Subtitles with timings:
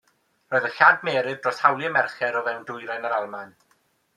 [0.53, 3.55] Roedd yn lladmerydd dros hawliau merched o fewn Dwyrain yr Almaen.